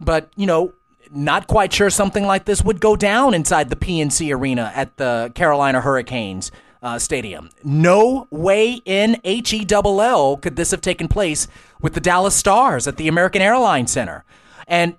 but 0.00 0.30
you 0.36 0.46
know, 0.46 0.72
not 1.10 1.46
quite 1.46 1.72
sure 1.72 1.90
something 1.90 2.24
like 2.24 2.44
this 2.44 2.62
would 2.62 2.80
go 2.80 2.96
down 2.96 3.34
inside 3.34 3.68
the 3.70 3.76
PNC 3.76 4.34
Arena 4.34 4.72
at 4.74 4.96
the 4.96 5.32
Carolina 5.34 5.80
Hurricanes 5.80 6.50
uh, 6.82 6.98
Stadium. 6.98 7.50
No 7.62 8.26
way 8.30 8.80
in 8.84 9.20
HELL 9.24 10.36
could 10.38 10.56
this 10.56 10.70
have 10.70 10.80
taken 10.80 11.08
place 11.08 11.48
with 11.80 11.94
the 11.94 12.00
Dallas 12.00 12.34
Stars 12.34 12.86
at 12.86 12.96
the 12.96 13.08
American 13.08 13.42
Airlines 13.42 13.90
Center. 13.90 14.24
And 14.66 14.96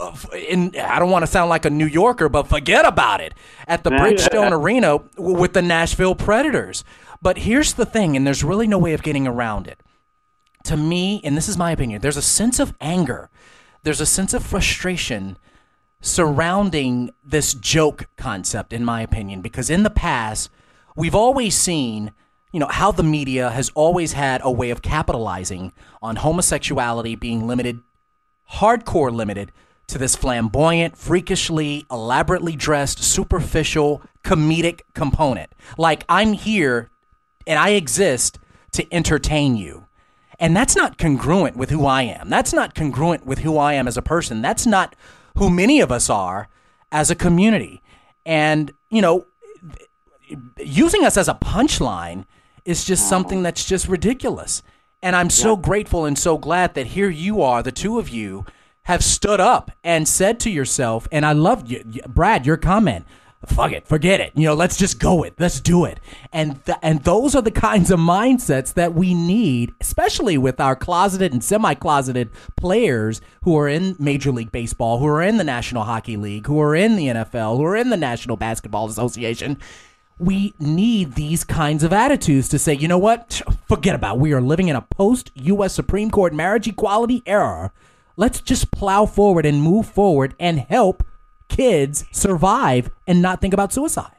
uh, 0.00 0.12
in, 0.36 0.74
I 0.76 0.98
don't 0.98 1.10
want 1.10 1.22
to 1.22 1.30
sound 1.30 1.48
like 1.48 1.64
a 1.64 1.70
New 1.70 1.86
Yorker, 1.86 2.28
but 2.28 2.48
forget 2.48 2.84
about 2.84 3.20
it 3.20 3.34
at 3.68 3.84
the 3.84 3.90
Bridgestone 3.90 4.50
Arena 4.50 4.98
with 5.16 5.52
the 5.52 5.62
Nashville 5.62 6.16
Predators. 6.16 6.82
But 7.22 7.38
here's 7.38 7.74
the 7.74 7.86
thing, 7.86 8.16
and 8.16 8.26
there's 8.26 8.42
really 8.42 8.66
no 8.66 8.78
way 8.78 8.94
of 8.94 9.04
getting 9.04 9.28
around 9.28 9.68
it. 9.68 9.78
To 10.64 10.76
me, 10.76 11.20
and 11.22 11.36
this 11.36 11.48
is 11.48 11.56
my 11.56 11.70
opinion, 11.70 12.00
there's 12.00 12.16
a 12.16 12.22
sense 12.22 12.58
of 12.58 12.74
anger, 12.80 13.30
there's 13.84 14.00
a 14.00 14.06
sense 14.06 14.34
of 14.34 14.44
frustration 14.44 15.36
surrounding 16.02 17.10
this 17.24 17.54
joke 17.54 18.08
concept, 18.16 18.74
in 18.74 18.84
my 18.84 19.00
opinion, 19.00 19.40
because 19.40 19.70
in 19.70 19.84
the 19.84 19.90
past, 19.90 20.50
we've 20.94 21.14
always 21.14 21.56
seen 21.56 22.12
you 22.52 22.60
know 22.60 22.68
how 22.68 22.92
the 22.92 23.02
media 23.02 23.50
has 23.50 23.70
always 23.74 24.12
had 24.12 24.40
a 24.44 24.50
way 24.50 24.70
of 24.70 24.82
capitalizing 24.82 25.72
on 26.02 26.16
homosexuality 26.16 27.16
being 27.16 27.46
limited 27.46 27.80
hardcore 28.52 29.10
limited 29.10 29.50
to 29.86 29.98
this 29.98 30.14
flamboyant 30.14 30.96
freakishly 30.96 31.86
elaborately 31.90 32.54
dressed 32.54 33.02
superficial 33.02 34.02
comedic 34.22 34.80
component. 34.94 35.50
Like 35.78 36.04
i'm 36.08 36.34
here 36.34 36.90
and 37.46 37.58
i 37.58 37.70
exist 37.70 38.38
to 38.72 38.94
entertain 38.94 39.56
you. 39.56 39.86
And 40.38 40.56
that's 40.56 40.76
not 40.76 40.98
congruent 40.98 41.56
with 41.56 41.70
who 41.70 41.86
i 41.86 42.02
am. 42.02 42.28
That's 42.28 42.52
not 42.52 42.74
congruent 42.74 43.24
with 43.24 43.38
who 43.38 43.56
i 43.56 43.72
am 43.72 43.88
as 43.88 43.96
a 43.96 44.02
person. 44.02 44.42
That's 44.42 44.66
not 44.66 44.94
who 45.36 45.50
many 45.50 45.80
of 45.80 45.90
us 45.92 46.10
are 46.10 46.48
as 46.90 47.10
a 47.10 47.14
community 47.14 47.82
and 48.24 48.72
you 48.90 49.00
know 49.00 49.26
using 50.58 51.04
us 51.04 51.16
as 51.16 51.28
a 51.28 51.34
punchline 51.34 52.24
is 52.64 52.84
just 52.84 53.08
something 53.08 53.42
that's 53.42 53.64
just 53.64 53.88
ridiculous. 53.88 54.62
And 55.02 55.16
I'm 55.16 55.30
so 55.30 55.56
grateful 55.56 56.04
and 56.04 56.18
so 56.18 56.38
glad 56.38 56.74
that 56.74 56.88
here 56.88 57.10
you 57.10 57.42
are, 57.42 57.62
the 57.62 57.72
two 57.72 57.98
of 57.98 58.08
you 58.08 58.44
have 58.84 59.02
stood 59.02 59.40
up 59.40 59.72
and 59.82 60.06
said 60.06 60.38
to 60.40 60.50
yourself, 60.50 61.08
and 61.10 61.26
I 61.26 61.32
love 61.32 61.70
you, 61.70 61.84
Brad, 62.06 62.46
your 62.46 62.56
comment. 62.56 63.04
Fuck 63.46 63.72
it, 63.72 63.88
forget 63.88 64.20
it. 64.20 64.32
You 64.36 64.44
know, 64.44 64.54
let's 64.54 64.76
just 64.76 65.00
go 65.00 65.24
it. 65.24 65.34
Let's 65.38 65.60
do 65.60 65.84
it. 65.84 65.98
And 66.32 66.64
th- 66.64 66.78
and 66.80 67.02
those 67.02 67.34
are 67.34 67.42
the 67.42 67.50
kinds 67.68 67.90
of 67.90 67.98
mindsets 67.98 68.74
that 68.74 68.94
we 68.94 69.14
need, 69.14 69.72
especially 69.80 70.38
with 70.38 70.60
our 70.60 70.76
closeted 70.76 71.32
and 71.32 71.42
semi-closeted 71.42 72.30
players 72.56 73.20
who 73.42 73.58
are 73.58 73.68
in 73.68 73.96
Major 73.98 74.30
League 74.30 74.52
Baseball, 74.52 74.98
who 74.98 75.06
are 75.06 75.22
in 75.22 75.38
the 75.38 75.44
National 75.44 75.82
Hockey 75.82 76.16
League, 76.16 76.46
who 76.46 76.60
are 76.60 76.76
in 76.76 76.94
the 76.94 77.08
NFL, 77.08 77.56
who 77.56 77.64
are 77.64 77.76
in 77.76 77.90
the 77.90 77.96
National 77.96 78.36
Basketball 78.36 78.88
Association 78.88 79.58
we 80.18 80.54
need 80.60 81.14
these 81.14 81.42
kinds 81.42 81.82
of 81.82 81.92
attitudes 81.92 82.48
to 82.50 82.58
say, 82.58 82.74
you 82.74 82.86
know 82.86 82.98
what? 82.98 83.42
Forget 83.68 83.94
about. 83.94 84.16
It. 84.16 84.20
We 84.20 84.32
are 84.32 84.40
living 84.40 84.68
in 84.68 84.76
a 84.76 84.82
post 84.82 85.32
U.S. 85.34 85.74
Supreme 85.74 86.10
Court 86.10 86.32
marriage 86.32 86.68
equality 86.68 87.22
era. 87.26 87.72
Let's 88.16 88.40
just 88.40 88.70
plow 88.70 89.06
forward 89.06 89.46
and 89.46 89.62
move 89.62 89.88
forward 89.88 90.34
and 90.38 90.60
help 90.60 91.02
kids 91.52 92.04
survive 92.10 92.90
and 93.06 93.22
not 93.22 93.40
think 93.40 93.54
about 93.54 93.72
suicide. 93.72 94.16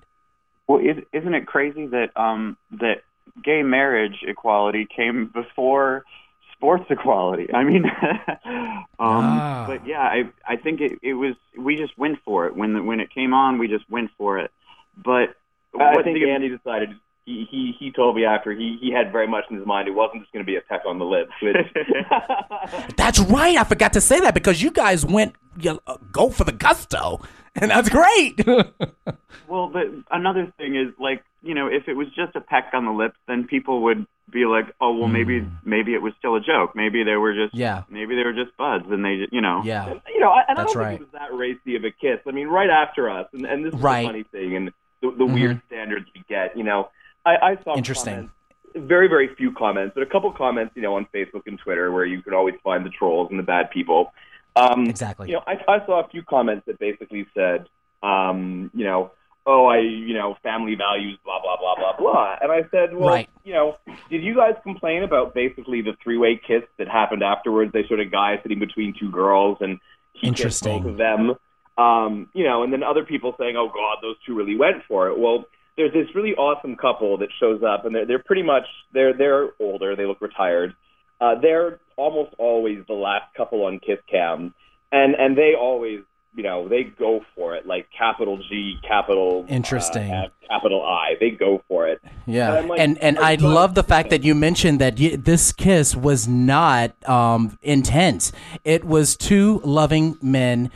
Well, 0.67 0.79
isn't 0.79 1.33
it 1.33 1.45
crazy 1.45 1.87
that 1.87 2.15
um, 2.15 2.57
that 2.71 3.03
gay 3.43 3.63
marriage 3.63 4.23
equality 4.25 4.87
came 4.95 5.29
before 5.33 6.05
sports 6.53 6.85
equality? 6.89 7.53
I 7.53 7.63
mean, 7.63 7.83
um, 8.45 8.85
ah. 8.99 9.65
but 9.67 9.85
yeah, 9.85 10.01
I 10.01 10.23
I 10.47 10.55
think 10.55 10.79
it, 10.79 10.99
it 11.01 11.15
was 11.15 11.35
we 11.57 11.75
just 11.75 11.97
went 11.97 12.19
for 12.23 12.47
it 12.47 12.55
when 12.55 12.73
the, 12.73 12.83
when 12.83 12.99
it 13.01 13.13
came 13.13 13.33
on. 13.33 13.57
We 13.57 13.67
just 13.67 13.89
went 13.89 14.11
for 14.17 14.39
it. 14.39 14.51
But 14.95 15.35
I 15.77 16.01
think 16.03 16.19
Andy 16.23 16.49
decided 16.49 16.91
he 17.25 17.47
he 17.49 17.75
he 17.79 17.91
told 17.91 18.15
me 18.15 18.25
after 18.25 18.51
he 18.51 18.77
he 18.81 18.91
had 18.91 19.11
very 19.11 19.27
much 19.27 19.45
in 19.49 19.57
his 19.57 19.65
mind 19.65 19.87
it 19.87 19.91
wasn't 19.91 20.21
just 20.21 20.33
going 20.33 20.45
to 20.45 20.49
be 20.49 20.57
a 20.57 20.61
peck 20.61 20.81
on 20.85 20.99
the 20.99 21.05
lips. 21.05 21.31
Which... 21.41 21.55
that's 22.97 23.19
right. 23.19 23.57
I 23.57 23.63
forgot 23.63 23.93
to 23.93 24.01
say 24.01 24.19
that 24.21 24.33
because 24.33 24.61
you 24.61 24.71
guys 24.71 25.05
went 25.05 25.35
you 25.59 25.79
uh, 25.87 25.97
go 26.11 26.29
for 26.29 26.43
the 26.43 26.51
gusto, 26.51 27.21
and 27.55 27.71
that's 27.71 27.89
great. 27.89 28.45
well, 29.47 29.69
the, 29.69 30.03
another 30.11 30.51
thing 30.57 30.75
is 30.75 30.93
like 30.99 31.23
you 31.41 31.53
know 31.53 31.67
if 31.67 31.87
it 31.87 31.93
was 31.93 32.07
just 32.15 32.35
a 32.35 32.41
peck 32.41 32.71
on 32.73 32.85
the 32.85 32.91
lips, 32.91 33.17
then 33.27 33.45
people 33.45 33.83
would 33.83 34.05
be 34.29 34.45
like, 34.45 34.65
oh 34.81 34.93
well, 34.93 35.07
maybe 35.07 35.41
mm. 35.41 35.51
maybe 35.63 35.93
it 35.93 36.01
was 36.01 36.13
still 36.19 36.35
a 36.35 36.41
joke. 36.41 36.75
Maybe 36.75 37.03
they 37.03 37.15
were 37.15 37.33
just 37.33 37.55
yeah. 37.55 37.83
Maybe 37.89 38.15
they 38.15 38.23
were 38.23 38.33
just 38.33 38.55
buds, 38.57 38.85
and 38.89 39.03
they 39.05 39.27
you 39.31 39.41
know 39.41 39.61
yeah. 39.63 39.93
You 40.13 40.19
know, 40.19 40.33
and 40.47 40.57
that's 40.57 40.71
I 40.71 40.73
don't 40.73 40.75
right. 40.75 40.89
think 40.99 41.01
it 41.01 41.13
was 41.13 41.21
that 41.21 41.33
racy 41.33 41.75
of 41.75 41.85
a 41.85 41.91
kiss. 41.91 42.19
I 42.27 42.31
mean, 42.31 42.47
right 42.47 42.69
after 42.69 43.09
us, 43.09 43.27
and, 43.33 43.45
and 43.45 43.65
this 43.65 43.73
is 43.73 43.79
right. 43.79 44.01
the 44.01 44.07
funny 44.07 44.23
thing, 44.23 44.55
and 44.55 44.67
the, 44.67 44.73
the 45.01 45.09
mm-hmm. 45.09 45.33
weird 45.33 45.61
standards 45.67 46.07
we 46.13 46.23
get. 46.27 46.57
You 46.57 46.63
know, 46.63 46.89
I, 47.25 47.35
I 47.35 47.63
saw 47.63 47.75
interesting. 47.75 48.13
Comments, 48.13 48.33
very 48.75 49.07
very 49.07 49.33
few 49.35 49.53
comments, 49.53 49.93
but 49.95 50.03
a 50.03 50.07
couple 50.07 50.31
comments, 50.31 50.73
you 50.75 50.81
know, 50.81 50.95
on 50.95 51.07
Facebook 51.13 51.43
and 51.45 51.59
Twitter 51.59 51.91
where 51.91 52.05
you 52.05 52.21
can 52.21 52.33
always 52.33 52.55
find 52.63 52.85
the 52.85 52.89
trolls 52.89 53.29
and 53.29 53.39
the 53.39 53.43
bad 53.43 53.69
people. 53.71 54.11
Um, 54.55 54.85
exactly. 54.85 55.29
You 55.29 55.35
know, 55.35 55.43
I, 55.47 55.53
I 55.67 55.85
saw 55.85 56.03
a 56.03 56.07
few 56.09 56.23
comments 56.23 56.65
that 56.67 56.79
basically 56.79 57.25
said, 57.33 57.67
um, 58.03 58.69
you 58.73 58.85
know, 58.85 59.11
oh, 59.45 59.65
I, 59.65 59.79
you 59.79 60.13
know, 60.13 60.37
family 60.43 60.75
values, 60.75 61.17
blah 61.23 61.41
blah 61.41 61.57
blah 61.57 61.75
blah 61.75 61.97
blah. 61.97 62.35
And 62.41 62.51
I 62.51 62.61
said, 62.71 62.95
well, 62.95 63.09
right. 63.09 63.29
you 63.43 63.53
know, 63.53 63.77
did 64.09 64.23
you 64.23 64.35
guys 64.35 64.53
complain 64.63 65.03
about 65.03 65.33
basically 65.33 65.81
the 65.81 65.93
three-way 66.03 66.39
kiss 66.45 66.63
that 66.77 66.87
happened 66.87 67.23
afterwards? 67.23 67.71
They 67.73 67.85
sort 67.87 67.99
of 67.99 68.11
guy 68.11 68.39
sitting 68.41 68.59
between 68.59 68.93
two 68.99 69.11
girls 69.11 69.57
and 69.61 69.79
he 70.13 70.31
kissed 70.31 70.63
both 70.63 70.85
of 70.85 70.97
them. 70.97 71.35
Um, 71.75 72.29
you 72.33 72.43
know, 72.43 72.63
and 72.63 72.71
then 72.71 72.83
other 72.83 73.03
people 73.03 73.35
saying, 73.39 73.55
"Oh 73.57 73.67
God, 73.67 73.97
those 74.01 74.15
two 74.25 74.35
really 74.35 74.55
went 74.55 74.83
for 74.87 75.09
it." 75.09 75.17
Well, 75.17 75.45
there's 75.77 75.93
this 75.93 76.07
really 76.13 76.35
awesome 76.35 76.75
couple 76.75 77.17
that 77.17 77.29
shows 77.39 77.61
up, 77.63 77.85
and 77.85 77.95
they're 77.95 78.05
they're 78.05 78.23
pretty 78.23 78.43
much 78.43 78.65
they're 78.93 79.13
they're 79.13 79.49
older, 79.59 79.95
they 79.95 80.05
look 80.05 80.21
retired. 80.21 80.75
Uh, 81.19 81.35
they're 81.39 81.79
almost 81.95 82.33
always 82.37 82.79
the 82.87 82.93
last 82.93 83.33
couple 83.35 83.65
on 83.65 83.79
Kiss 83.79 83.99
Cam, 84.09 84.53
and 84.91 85.15
and 85.15 85.37
they 85.37 85.53
always 85.59 86.01
you 86.35 86.43
know 86.43 86.67
they 86.67 86.83
go 86.83 87.21
for 87.35 87.55
it 87.55 87.65
like 87.65 87.87
capital 87.97 88.37
G, 88.37 88.75
capital 88.87 89.45
interesting, 89.49 90.11
uh, 90.11 90.27
capital 90.47 90.83
I. 90.83 91.15
They 91.19 91.31
go 91.31 91.63
for 91.67 91.87
it. 91.87 92.01
Yeah, 92.27 92.55
and 92.55 92.69
like, 92.69 92.79
and, 92.79 92.97
and 92.99 93.17
I 93.17 93.35
love 93.35 93.73
the 93.73 93.83
fact 93.83 94.11
that 94.11 94.23
you 94.23 94.35
mentioned 94.35 94.79
that 94.79 94.99
you, 94.99 95.17
this 95.17 95.51
kiss 95.51 95.95
was 95.95 96.27
not 96.27 96.91
um, 97.09 97.57
intense. 97.61 98.31
It 98.63 98.83
was 98.83 99.15
two 99.15 99.59
loving 99.63 100.17
men 100.21 100.69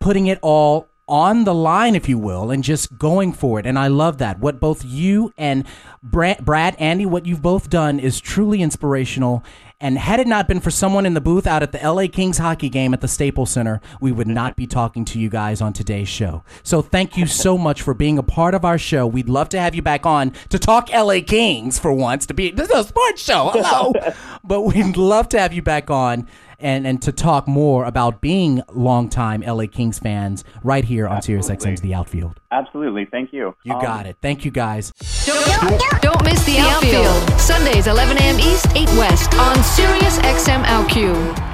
putting 0.00 0.26
it 0.26 0.38
all 0.42 0.88
on 1.06 1.44
the 1.44 1.54
line, 1.54 1.94
if 1.94 2.08
you 2.08 2.18
will, 2.18 2.50
and 2.50 2.64
just 2.64 2.98
going 2.98 3.32
for 3.32 3.58
it. 3.58 3.66
And 3.66 3.78
I 3.78 3.88
love 3.88 4.18
that. 4.18 4.38
What 4.38 4.60
both 4.60 4.84
you 4.84 5.32
and 5.36 5.64
Brad, 6.02 6.44
Brad, 6.44 6.76
Andy, 6.78 7.06
what 7.06 7.26
you've 7.26 7.42
both 7.42 7.68
done 7.68 8.00
is 8.00 8.20
truly 8.20 8.62
inspirational. 8.62 9.44
And 9.80 9.98
had 9.98 10.18
it 10.18 10.26
not 10.26 10.48
been 10.48 10.60
for 10.60 10.70
someone 10.70 11.04
in 11.04 11.12
the 11.12 11.20
booth 11.20 11.46
out 11.46 11.62
at 11.62 11.72
the 11.72 11.78
LA 11.78 12.06
Kings 12.06 12.38
hockey 12.38 12.70
game 12.70 12.94
at 12.94 13.02
the 13.02 13.08
Staples 13.08 13.50
Center, 13.50 13.82
we 14.00 14.12
would 14.12 14.28
not 14.28 14.56
be 14.56 14.66
talking 14.66 15.04
to 15.06 15.18
you 15.18 15.28
guys 15.28 15.60
on 15.60 15.74
today's 15.74 16.08
show. 16.08 16.42
So 16.62 16.80
thank 16.80 17.16
you 17.18 17.26
so 17.26 17.58
much 17.58 17.82
for 17.82 17.92
being 17.92 18.16
a 18.16 18.22
part 18.22 18.54
of 18.54 18.64
our 18.64 18.78
show. 18.78 19.06
We'd 19.06 19.28
love 19.28 19.50
to 19.50 19.60
have 19.60 19.74
you 19.74 19.82
back 19.82 20.06
on 20.06 20.32
to 20.48 20.58
talk 20.58 20.90
LA 20.90 21.20
Kings 21.26 21.78
for 21.78 21.92
once, 21.92 22.24
to 22.26 22.34
be 22.34 22.50
this 22.50 22.70
is 22.70 22.76
a 22.76 22.84
sports 22.84 23.22
show. 23.22 23.50
Hello. 23.52 23.92
but 24.44 24.62
we'd 24.62 24.96
love 24.96 25.28
to 25.30 25.38
have 25.38 25.52
you 25.52 25.60
back 25.60 25.90
on 25.90 26.28
and, 26.64 26.86
and 26.86 27.00
to 27.02 27.12
talk 27.12 27.46
more 27.46 27.84
about 27.84 28.20
being 28.20 28.62
longtime 28.72 29.42
LA 29.42 29.66
Kings 29.66 29.98
fans 29.98 30.42
right 30.64 30.84
here 30.84 31.06
on 31.06 31.18
SiriusXM's 31.18 31.82
The 31.82 31.94
Outfield. 31.94 32.40
Absolutely. 32.50 33.04
Thank 33.04 33.32
you. 33.32 33.54
You 33.64 33.74
um, 33.74 33.82
got 33.82 34.06
it. 34.06 34.16
Thank 34.22 34.44
you, 34.44 34.50
guys. 34.50 34.90
Don't, 35.26 36.00
don't 36.00 36.24
miss 36.24 36.42
The 36.44 36.56
Outfield. 36.58 37.38
Sundays, 37.38 37.86
11 37.86 38.16
a.m. 38.16 38.40
East, 38.40 38.66
8 38.74 38.88
West 38.96 39.34
on 39.34 39.56
SiriusXM 39.56 40.64
OutQ. 40.64 41.53